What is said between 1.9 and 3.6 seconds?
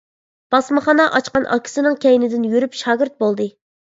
كەينىدىن يۈرۈپ شاگىرت بولدى.